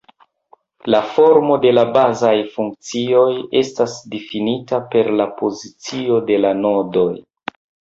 [0.93, 3.27] La formo de la bazaj funkcioj
[3.61, 7.09] estas difinita per la pozicio de la nodoj.